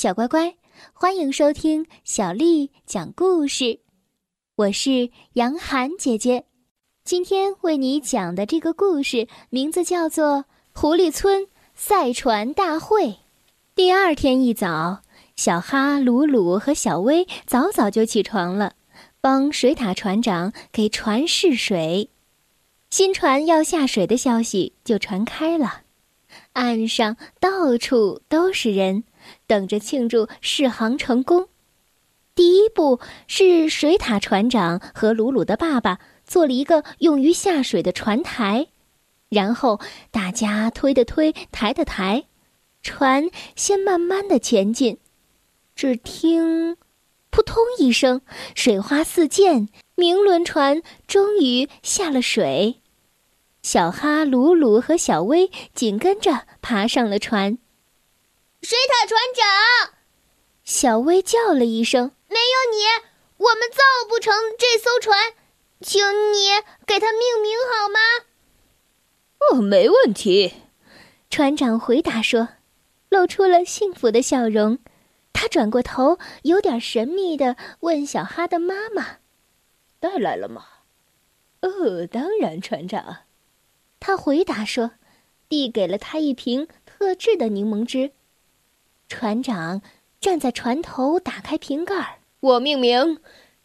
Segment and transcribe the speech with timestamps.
[0.00, 0.54] 小乖乖，
[0.94, 3.80] 欢迎收听小丽讲故事。
[4.56, 6.46] 我是杨涵姐姐，
[7.04, 10.38] 今天为你讲的这个故事名字叫做
[10.72, 13.04] 《狐狸村赛船大会》。
[13.74, 15.02] 第二天一早，
[15.36, 18.72] 小哈、鲁鲁和小威早早就起床了，
[19.20, 22.08] 帮水獭船长给船试水。
[22.88, 25.82] 新船要下水的消息就传开了，
[26.54, 29.04] 岸上到处都是人。
[29.46, 31.48] 等着庆祝试航成功。
[32.34, 38.68] 第一步是水獭船长和鲁鲁的爸爸做了一个用于下水的船台，
[39.28, 42.24] 然后大家推的推，抬的抬，
[42.82, 44.98] 船先慢慢的前进。
[45.74, 46.76] 只听
[47.30, 48.22] “扑通”一声，
[48.54, 52.80] 水花四溅，明轮船终于下了水。
[53.62, 57.58] 小哈、鲁鲁和小威紧跟着爬上了船。
[58.62, 59.94] 水獭船长，
[60.64, 62.84] 小薇叫了一声：“没有你，
[63.38, 65.32] 我们造不成这艘船，
[65.80, 66.48] 请你
[66.86, 67.98] 给它命名好吗
[69.50, 70.54] ？”“哦，没问题。”
[71.30, 72.48] 船长回答说，
[73.08, 74.78] 露出了幸福的笑容。
[75.32, 79.20] 他转过头，有点神秘的问小哈的妈妈
[79.98, 80.66] ：“带来了吗
[81.62, 83.20] ？”“哦，当然，船长。”
[83.98, 84.92] 他回答说，
[85.48, 88.12] 递给了他一瓶特制的柠檬汁。
[89.10, 89.82] 船长
[90.20, 92.20] 站在船头，打开瓶盖。
[92.38, 93.18] 我命名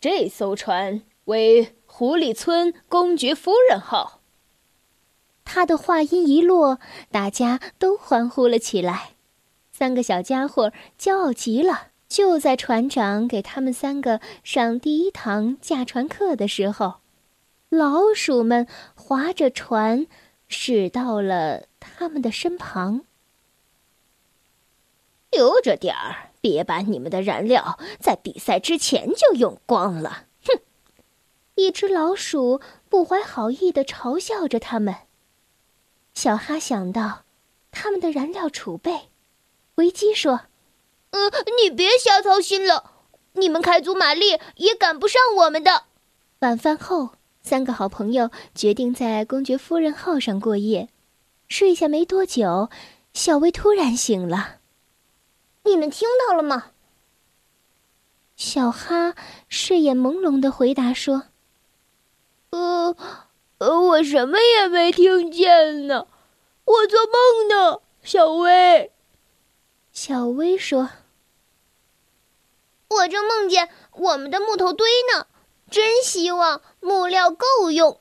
[0.00, 4.20] 这艘船为“狐狸村公爵夫人号”。
[5.44, 6.78] 他的话音一落，
[7.10, 9.14] 大家都欢呼了起来。
[9.72, 11.88] 三个小家伙骄傲极了。
[12.06, 16.94] 就在船长给他们三个上第一堂驾船课的时候，
[17.68, 20.08] 老鼠们划着船
[20.48, 23.02] 驶到了他们的身旁。
[25.30, 30.24] 留着点儿，别把你们的燃料在比赛之前就用光了！
[30.44, 30.60] 哼！
[31.54, 34.94] 一只老鼠不怀好意的嘲笑着他们。
[36.14, 37.22] 小哈想到
[37.70, 39.08] 他们的燃料储备，
[39.76, 40.42] 维基说
[41.12, 41.30] ：“呃，
[41.62, 42.92] 你别瞎操心了，
[43.34, 45.84] 你们开足马力也赶不上我们的。”
[46.40, 47.10] 晚饭后，
[47.42, 50.88] 三个好朋友决定在公爵夫人号上过夜。
[51.48, 52.70] 睡下没多久，
[53.12, 54.59] 小薇突然醒了。
[55.64, 56.72] 你们听到了吗？
[58.36, 59.14] 小哈
[59.48, 61.24] 睡眼朦胧的回答说
[62.48, 62.96] ：“呃，
[63.58, 66.06] 我什么也没听见呢，
[66.64, 68.92] 我做梦呢。”小薇，
[69.92, 70.88] 小薇说
[72.88, 75.26] ：“我正梦见我们的木头堆呢，
[75.70, 78.00] 真希望木料够用。”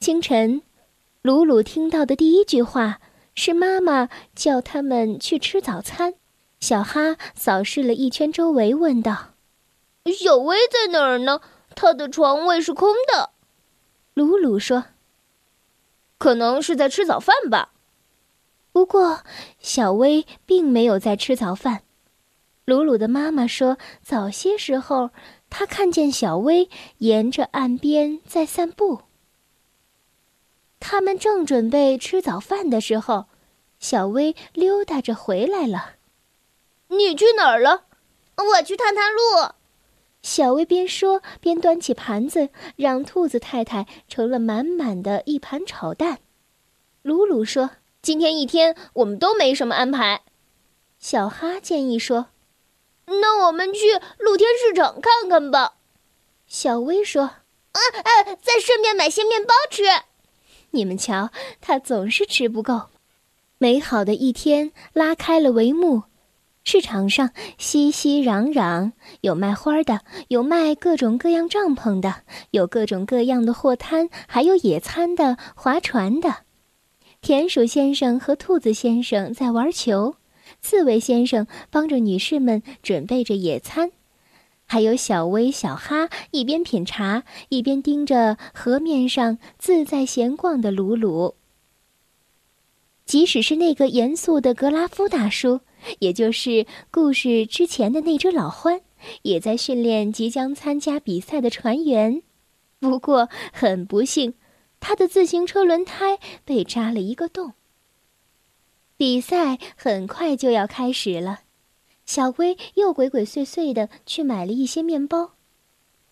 [0.00, 0.62] 清晨，
[1.22, 3.00] 鲁鲁听到的第一句话。
[3.36, 6.14] 是妈妈叫他们去吃早餐。
[6.58, 9.34] 小哈扫视了一圈周围，问道
[10.18, 11.42] ：“小薇在哪儿呢？
[11.74, 13.30] 她的床位是空的。”
[14.14, 14.86] 鲁鲁说
[16.18, 17.74] ：“可能是在吃早饭吧。”
[18.72, 19.20] 不过，
[19.58, 21.82] 小薇并没有在吃早饭。
[22.64, 25.10] 鲁鲁的妈妈说：“早些时候，
[25.50, 26.68] 她看见小薇
[26.98, 29.02] 沿着岸边在散步。”
[30.88, 33.26] 他们正准备吃早饭的时候，
[33.80, 35.96] 小薇溜达着回来了。
[36.86, 37.86] 你去哪儿了？
[38.36, 39.20] 我去探探路。
[40.22, 46.20] 小薇边说边端起盘子，让兔子太太盛了满满的一盘炒蛋。
[47.02, 47.70] 鲁鲁说
[48.00, 50.22] ：“今天一天我们都没什么安排。”
[51.00, 52.26] 小哈建议说
[53.06, 55.78] ：“那我们去露天市场看看吧。”
[56.46, 57.24] 小薇说
[57.74, 59.82] ：“啊啊，再顺便买些面包吃。”
[60.76, 61.30] 你们瞧，
[61.62, 62.82] 他总是吃不够。
[63.56, 66.02] 美好的一天拉开了帷幕，
[66.64, 68.92] 市场上熙熙攘攘，
[69.22, 72.16] 有卖花的，有卖各种各样帐篷的，
[72.50, 76.36] 有各种各样的货摊，还有野餐的、划船的。
[77.22, 80.16] 田鼠先生和兔子先生在玩球，
[80.60, 83.92] 刺猬先生帮着女士们准备着野餐。
[84.66, 91.36] 还有小薇、小哈一边品茶，一边盯着河面上自在闲逛的鲁鲁。
[93.04, 95.60] 即使是那个严肃的格拉夫大叔，
[96.00, 98.80] 也就是故事之前的那只老獾，
[99.22, 102.22] 也在训练即将参加比赛的船员。
[102.80, 104.34] 不过很不幸，
[104.80, 107.52] 他的自行车轮胎被扎了一个洞。
[108.96, 111.42] 比赛很快就要开始了。
[112.06, 115.32] 小薇又鬼鬼祟祟的去买了一些面包。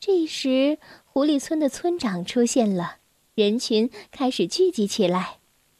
[0.00, 2.96] 这时，狐狸村的村长出现了，
[3.34, 5.38] 人群开始聚集起来。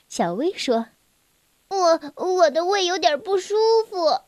[0.08, 0.88] 小薇说
[1.68, 3.54] ：“我我的胃有点不舒
[3.88, 4.20] 服。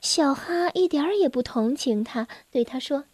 [0.00, 3.04] 小哈一点儿也不同情他，对他说：“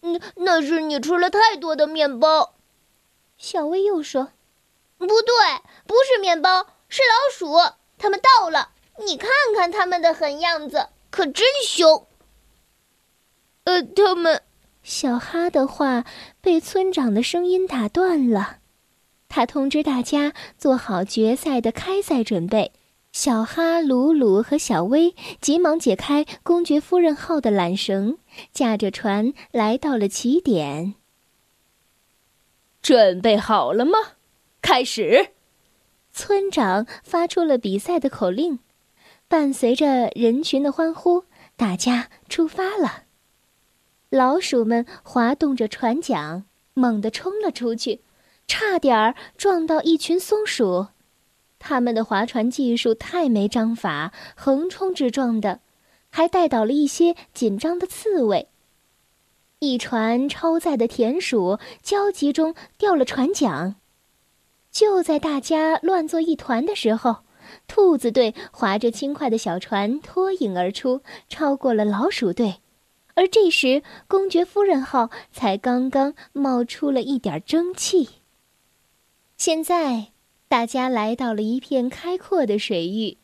[0.00, 2.54] 那，那是你吃了太多的面包。”
[3.36, 4.32] 小薇又说
[4.96, 5.14] ：“不对，
[5.86, 7.74] 不是面包，是老鼠。
[7.98, 8.70] 他们到了，
[9.04, 12.06] 你看看他们的狠样子，可真凶。”
[13.64, 14.42] 呃，他们……
[14.82, 16.04] 小哈的话
[16.42, 18.58] 被村长的声音打断了。
[19.26, 22.72] 他通知大家做好决赛的开赛准备。
[23.12, 28.18] 小哈、鲁鲁和小薇急忙解开公爵夫人号的缆绳，
[28.52, 30.96] 驾着船来到了起点。
[32.82, 33.92] 准备好了吗？
[34.60, 35.30] 开始！
[36.12, 38.58] 村长发出了比赛的口令，
[39.28, 41.24] 伴随着人群的欢呼，
[41.56, 43.04] 大家出发了。
[44.08, 46.44] 老鼠们滑动着船桨，
[46.74, 48.02] 猛地冲了出去，
[48.46, 50.86] 差点儿撞到一群松鼠。
[51.58, 55.60] 他们的划船技术太没章法，横冲直撞的，
[56.08, 58.48] 还带倒了一些紧张的刺猬。
[59.58, 63.74] 一船超载的田鼠焦急中掉了船桨。
[64.70, 67.24] 就在大家乱作一团的时候，
[67.66, 72.56] 兔子队划着轻快的小船脱颖而出，超过了老鼠队。
[73.14, 78.08] 而这时，公爵夫人号才刚刚冒出了一点蒸汽。
[79.36, 80.08] 现在。
[80.48, 83.18] 大家来到了一片开阔的水域，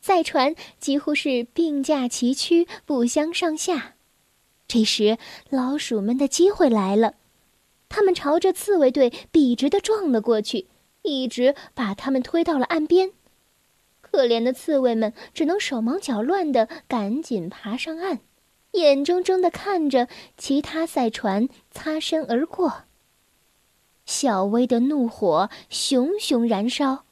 [0.00, 3.92] 赛船几乎是并驾齐驱，不相上下。
[4.66, 5.18] 这时，
[5.50, 7.16] 老鼠们的机会来了，
[7.90, 10.66] 他们朝着刺猬队笔直的撞了过去，
[11.02, 13.12] 一直把他们推到了岸边。
[14.12, 18.20] 可怜的刺猬们只能手忙脚乱的赶紧爬上岸，
[18.72, 20.06] 眼睁睁的看着
[20.36, 22.82] 其他赛船擦身而过。
[24.04, 27.06] 小薇的怒火熊熊燃烧。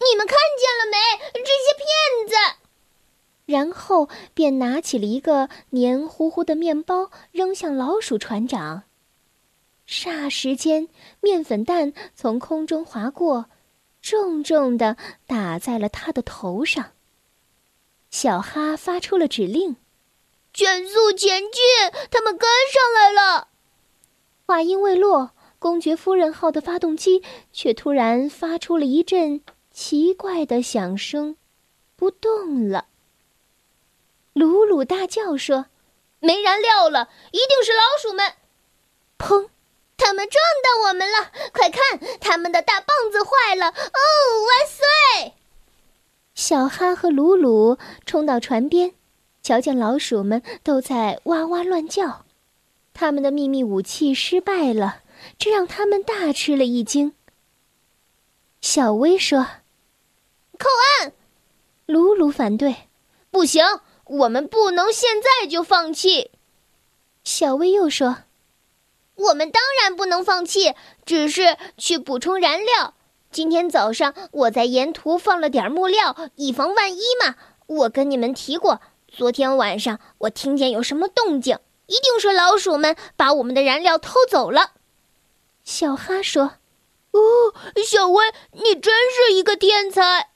[0.00, 0.96] 你们看见了没？
[1.34, 2.34] 这些骗子！
[3.44, 8.84] 然后便拿起了一个黏糊糊的面包，扔向老鼠船长。
[9.86, 10.88] 霎时间，
[11.20, 13.50] 面粉弹从空中划过，
[14.02, 14.96] 重重的
[15.26, 16.90] 打在了他的头上。
[18.10, 19.76] 小哈发出了指令
[20.52, 21.62] ：“全速前进！
[22.10, 23.48] 他们跟上来了。”
[24.44, 25.30] 话音未落。
[25.58, 27.22] 公爵夫人号的发动机
[27.52, 29.40] 却突然发出了一阵
[29.70, 31.36] 奇怪的响声，
[31.94, 32.86] 不动了。
[34.32, 35.66] 鲁鲁大叫说
[36.18, 38.32] ：“没燃料了，一定是老鼠们！”
[39.16, 39.50] 砰！
[40.12, 41.30] 他们撞到我们了！
[41.54, 43.68] 快看，他们的大棒子坏了！
[43.68, 43.72] 哦，
[44.44, 45.32] 万岁！
[46.34, 48.92] 小哈和鲁鲁冲到船边，
[49.42, 52.26] 瞧见老鼠们都在哇哇乱叫，
[52.92, 55.00] 他们的秘密武器失败了。
[55.38, 57.14] 这让他们大吃了一惊。
[58.60, 59.38] 小薇说
[60.58, 60.68] ：“靠
[61.00, 61.14] 岸！”
[61.86, 62.88] 鲁鲁反对
[63.32, 63.64] ：“不行，
[64.04, 66.32] 我们不能现在就放弃。”
[67.24, 68.24] 小薇又说
[69.22, 70.74] ：“我们当然不能放弃，
[71.04, 72.94] 只是去补充燃料。
[73.30, 77.36] 今天早上我在沿途放了点木料，以防万一嘛。
[77.66, 84.72] 我跟你们提过，昨天晚上我听见有什么动静，一定是老鼠们把我们的燃料偷走了。”
[85.64, 86.54] 小哈说
[87.12, 87.20] ：“哦，
[87.86, 90.30] 小薇，你真是一个天才。”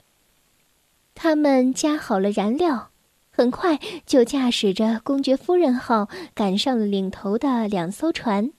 [1.13, 2.91] 他们加好了燃料，
[3.29, 8.51] 很快就驾驶着公爵夫人号赶上了领头的两艘船。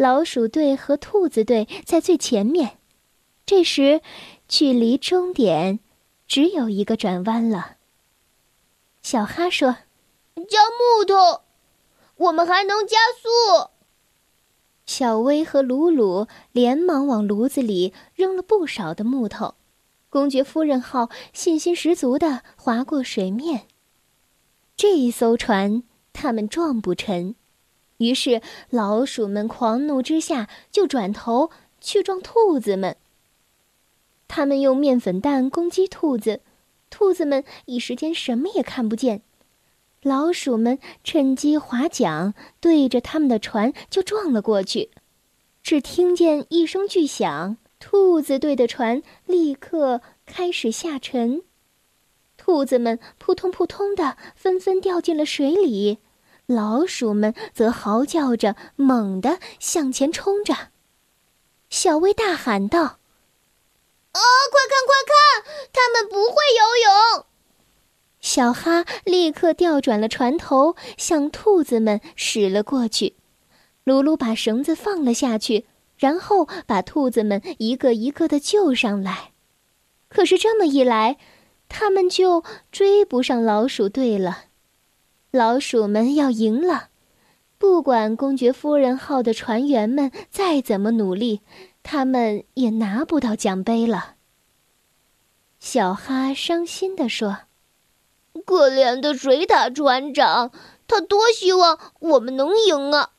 [0.00, 2.78] 老鼠队和兔子队在最前面。
[3.44, 4.00] 这时，
[4.48, 5.78] 距离终点
[6.26, 7.76] 只有一个转弯了。
[9.02, 9.76] 小哈说
[10.48, 11.42] ：“加木头，
[12.16, 13.68] 我们还能加速。”
[14.86, 19.54] 小薇和鲁鲁连忙往炉子里扔了不少的木头，
[20.08, 23.66] 公爵夫人号信心十足地划过水面。
[24.78, 25.82] 这一艘船
[26.14, 27.34] 他们撞不沉，
[28.00, 28.40] 于是
[28.70, 32.96] 老鼠们狂怒之下就转头去撞兔子们。
[34.26, 36.40] 他们用面粉弹攻击兔子，
[36.88, 39.22] 兔子们一时间什么也看不见。
[40.02, 44.90] 老鼠们趁机划桨，对着他们的船就撞了过去。
[45.62, 51.42] 只听见一声巨响，兔子队的船立刻开始下沉，
[52.38, 55.98] 兔子们扑通扑通的纷纷掉进了水里，
[56.50, 60.70] 老鼠们则嚎叫着猛地向前冲着。
[61.68, 62.82] 小薇大喊道
[64.10, 67.26] ：“啊，快看快看，他们不会游泳！”
[68.20, 73.14] 小哈立刻调转了船头，向兔子们驶了过去。
[73.84, 75.66] 鲁鲁把绳子放了下去，
[75.96, 79.30] 然后把兔子们一个一个的救上来。
[80.08, 81.16] 可是这么一来，
[81.68, 82.42] 他们就
[82.72, 84.46] 追不上老鼠队了。
[85.30, 86.88] 老鼠们要赢了，
[87.56, 91.40] 不管公爵夫人号的船员们再怎么努力，
[91.84, 94.16] 他们也拿不到奖杯了。
[95.60, 97.40] 小哈伤心地说
[98.44, 100.50] ：“可怜的水獭船长，
[100.88, 103.10] 他多希望我们能赢啊！”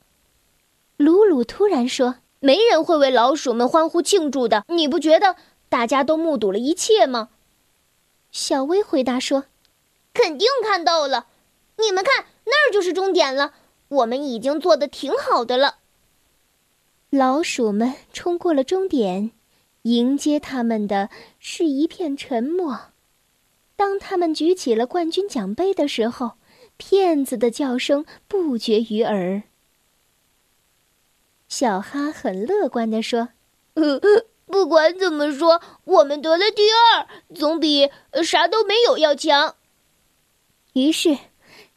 [0.98, 5.36] 鲁鲁突然说：“没人会为老鼠们欢呼庆祝的，你不觉得？”
[5.70, 7.30] 大家都目睹了一切吗？
[8.30, 9.44] 小薇回答说
[10.12, 11.28] ：“肯定看到了，
[11.82, 13.54] 你们看，那儿就是终点了。
[13.88, 15.78] 我们已经做的挺好的了。”
[17.10, 19.32] 老鼠们冲过了终点，
[19.82, 22.92] 迎接他们的是一片沉默。
[23.76, 26.32] 当他们举起了冠军奖杯的时候，
[26.76, 29.42] 骗子的叫声不绝于耳。
[31.48, 33.30] 小哈很乐观地说
[33.74, 37.88] ：“呵呵。”不管怎么说，我们得了第二，总比
[38.22, 39.56] 啥都没有要强。
[40.74, 41.16] 于是，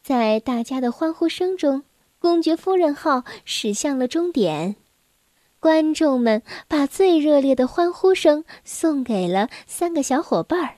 [0.06, 1.82] 在大家的欢呼声中，
[2.20, 4.76] 公爵夫人号驶向了终点。
[5.58, 10.74] 观众们把最热烈的欢呼声送给了三个小伙伴儿。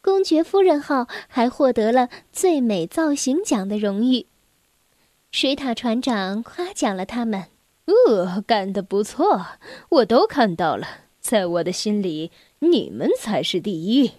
[0.00, 4.26] 公爵夫人号还获得了最美造型奖的荣誉。
[5.32, 7.46] 水獭船长夸奖了他们
[8.06, 9.46] ：“呃，干得不错，
[9.88, 10.86] 我都看到了。”
[11.18, 12.30] 在我的心里，
[12.60, 14.12] 你们才是第一。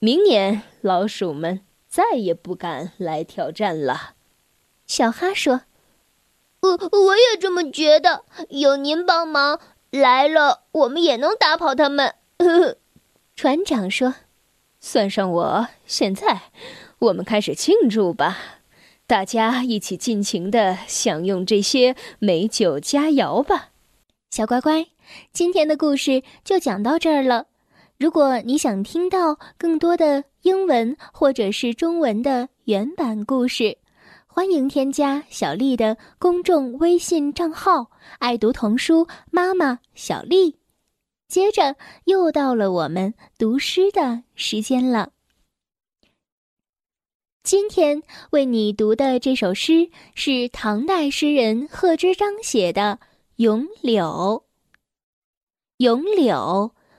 [0.00, 4.14] 明年，老鼠们再也不敢来挑战了。
[4.86, 5.62] 小哈说
[6.60, 8.24] ：“我我也这么觉得。
[8.50, 12.76] 有您帮忙，来了我们也能打跑他们。”呵呵
[13.34, 14.14] 船长说
[14.80, 15.68] ：“算上我。
[15.86, 16.42] 现在，
[16.98, 18.38] 我们开始庆祝吧！
[19.06, 23.70] 大家一起尽情的享用这些美酒佳肴吧，
[24.30, 24.86] 小乖乖。”
[25.32, 27.46] 今天的故事就讲到这儿了。
[27.98, 33.76] 如果你想听到更多的英文或者是中文的原版故事，
[34.28, 37.90] 欢迎添加小丽的公众微信账号
[38.20, 40.56] “爱读童书妈妈小丽”。
[41.26, 41.74] 接着
[42.04, 45.10] 又到了我们读诗的时间了。
[47.42, 48.00] 今天
[48.30, 53.00] 为你读的这首诗是唐代诗人贺知章写的
[53.36, 54.04] 《咏柳》。
[55.78, 56.74] 咏柳，